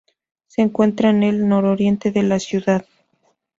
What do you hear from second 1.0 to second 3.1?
en el nororiente de la ciudad.